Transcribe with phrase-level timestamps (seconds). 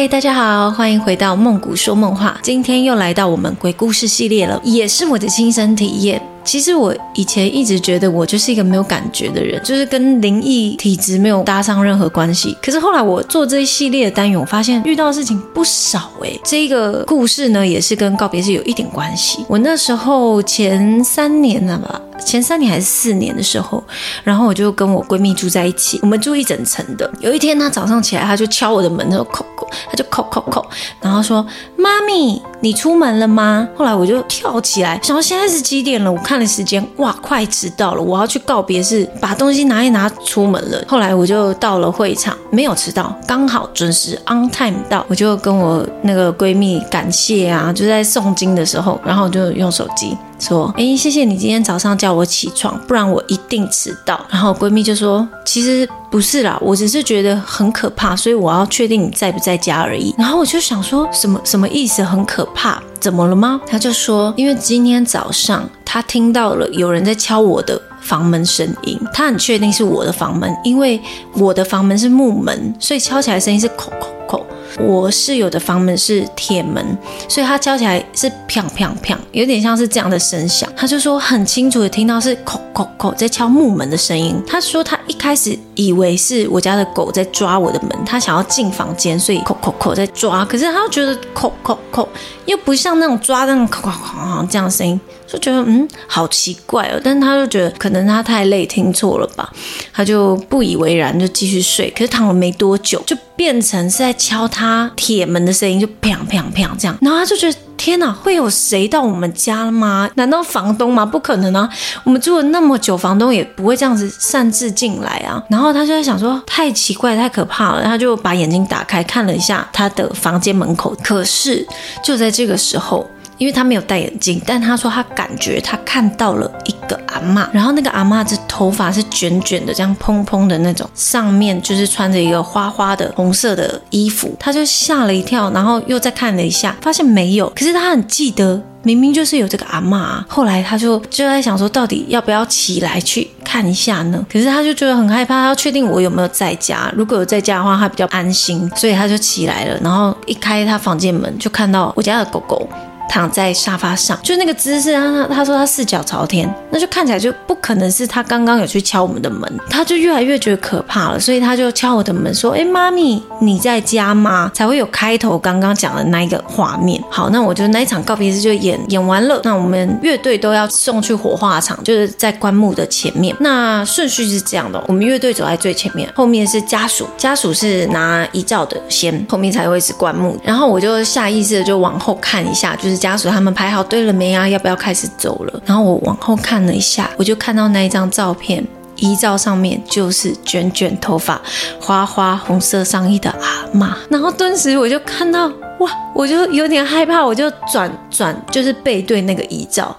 [0.00, 2.38] 嗨，大家好，欢迎回到梦谷说梦话。
[2.40, 6.22] 今天又来到我们鬼故事系列了，也是我的亲身体验。
[6.48, 12.56] 其实我以前一直觉得我就是一个没有感觉的人，就是跟灵异体质没有搭上任何关系。
[12.62, 16.40] 可是后来我做这一系列的单元，我发现遇到的事情不少诶。
[16.42, 19.44] 这个故事呢，也是跟告别式有一点关系。
[19.46, 23.84] 我那时候前三年了吧，前三年还是四年的时候，
[24.24, 27.10] 然后我就跟我闺蜜住在一起，我们住一整层的。
[27.20, 30.64] 有一天她早上起来，她就敲我的门，她说叩叩，她就叩叩叩，
[31.02, 31.46] 然后说
[31.76, 36.10] ：“妈咪，你出门了吗？”后来我就跳起来，想说现在是几点了？
[36.10, 36.37] 我看。
[36.38, 38.02] 的时间哇，快迟到了！
[38.02, 40.82] 我要去告别式，把东西拿一拿，出门了。
[40.86, 45.04] 后来我就到了会场，没有迟到，刚好准时 on time 到。
[45.08, 50.16] 我就跟我那个闺蜜感谢啊，就在诵经的时候，然后就用手机。
[50.38, 54.24] 说，哎，谢谢你今天早上叫我起床，不然我一定迟到。
[54.30, 60.14] 然后闺蜜就说，其实不是啦，我只是觉得很可怕，所以我要确定你在不在家而已。
[60.16, 62.04] 然后我就想说，什么什么意思？
[62.04, 62.80] 很可怕？
[63.00, 63.60] 怎么了吗？
[63.66, 71.00] 她就说，因为今天早上他听到了有人在敲我的房门声音，他很确定是我的房门，因为
[71.32, 74.42] 我的房门是木门，所以敲起来声音是叩叩叩。
[74.78, 76.84] 我室友的房门是铁门，
[77.26, 80.70] 所以他敲起来是砰砰砰，有点像是这样的声响。
[80.76, 84.40] 他就说很清楚的听到是叩叩叩在敲木门的声音。
[84.46, 90.44] 他说他一开始以为是我家的狗在抓我的门，它想要进房间，所以扣扣扣在抓。
[90.44, 92.08] 可是它又觉得扣扣扣
[92.46, 95.00] 又不像那种抓那种叩叩叩这样的声音。
[95.30, 99.52] 就觉得嗯，好奇怪哦，但是他就觉得可能它太累听错了吧，
[99.92, 101.90] 它就不以为然，就继续睡。
[101.90, 106.96] 可是躺了没多久，就变成是在敲他铁门的声音，就砰砰砰这样。
[107.02, 110.10] 然后它就觉得天哪，会有谁到我们家吗？
[110.16, 111.06] 难道房东吗？
[111.06, 111.66] 不可能啊！
[112.04, 115.42] 我们住了那么久，房东也不会这样子擅自进来啊。
[115.48, 117.84] 然后他就在想说，太奇怪，太可怕了。
[117.84, 121.66] 他就把眼睛打开看了一下他的房间门口，可是
[122.02, 123.08] 就在这个时候。
[123.38, 140.24] 因为他没有戴眼镜，但他说他感觉他看到了一个阿妈，然后那个阿妈的头发是卷卷的，这样蓬蓬的那种，上面就是穿着一个花花的红色的衣服，他就吓了一跳，然后又再看了一下，发现没有，可是他很记得，明明就是有这个阿妈。
[140.28, 144.24] 后来他就就在想说，到底要不要起来去看一下呢？
[144.32, 152.68] 可是他就觉得很害怕，他要确定我有没有在家，如果有在家的话，他比较安心，所以他就起来了，然后一开他房间门，就看到我家的狗狗。
[153.08, 167.02] 躺在沙发上，就那个姿势，他他说他四脚朝天，那就看起来就不可能是他刚刚有去敲我们的门，他就越来越觉得可怕了，所以他就敲我的门说：“哎，妈咪，你在家吗？”才会有开头刚刚讲的那一个画面。
[167.10, 173.34] 好，那我就那一场告别式就演演完了，那我们乐队都要送去火化场，就是在棺木的前面。
[173.40, 180.38] 那顺序是这样的，我们乐队走在最前面，后面是家属，家属是拿遗照的先，后面才会是棺木。
[180.44, 182.97] 然后我就下意识的就往后看一下，就是。
[182.98, 184.48] 家属他们排好队了没啊？
[184.48, 185.62] 要不要开始走了？
[185.64, 188.66] 然后我往后看了一下，我就看到那一张照片，
[188.96, 191.40] 遗照上面就是卷卷头发、
[191.80, 193.96] 花花红色上衣的阿妈。
[194.10, 195.46] 然后顿时我就看到，
[195.78, 199.96] 哇，我就有点害怕，我就转转，就是背对那个遗照。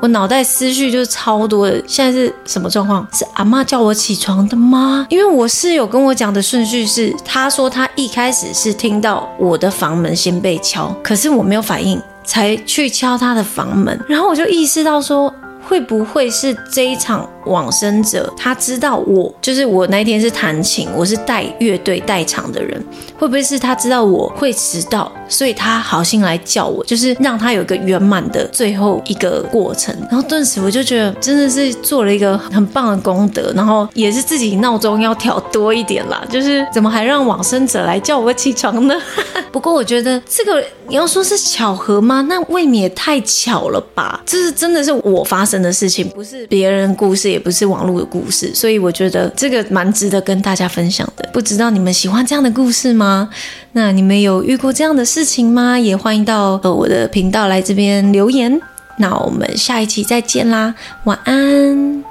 [0.00, 1.82] 我脑袋思绪就超多的。
[1.84, 3.04] 现在是什么状况？
[3.12, 5.04] 是阿妈叫我起床的吗？
[5.10, 12.00] 因为我室友跟我讲的顺序是，他说他一开始是听到我的房门先被敲，可是我没有反应。
[12.28, 15.34] 才去敲他的房门，然后我就意识到说，
[15.68, 22.82] 会不会是这一场往生者，他知道我就是我那天是弹琴，我是带乐队带场的人，
[23.18, 25.12] 会不会是他知道我会迟到？
[25.28, 29.94] 所以他好心来叫我，就是让他有一个圆满的最后一个过程。
[30.10, 36.24] 然后顿时我就觉得真的是做了一个很棒的功德，然后也是自己闹钟要调多一点啦。
[36.30, 38.94] 就是怎么还让往生者来叫我起床呢？
[39.52, 42.24] 不过我觉得这个你要说是巧合吗？
[42.26, 44.22] 那未免也太巧了吧？
[44.24, 48.54] 这是真的是我发生的事情，不是别人故事，也不是网络的故事。
[48.54, 51.28] 所以我觉得这个蛮值得跟大家分享的。
[51.32, 53.28] 不知道你们喜欢这样的故事吗？
[53.72, 55.78] 那你们有遇过这样的事情吗？
[55.78, 58.60] 也欢迎到我的频道来这边留言。
[58.98, 60.74] 那我们下一期再见啦，
[61.04, 62.07] 晚安。